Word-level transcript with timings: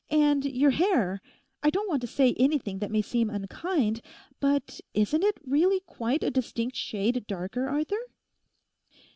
And 0.09 0.45
your 0.45 0.71
hair—I 0.71 1.69
don't 1.69 1.87
want 1.87 2.01
to 2.01 2.07
say 2.07 2.33
anything 2.39 2.79
that 2.79 2.89
may 2.89 3.03
seem 3.03 3.29
unkind—but 3.29 4.81
isn't 4.95 5.23
it 5.23 5.37
really 5.45 5.81
quite 5.81 6.23
a 6.23 6.31
distinct 6.31 6.75
shade 6.75 7.23
darker, 7.27 7.69
Arthur? 7.69 8.07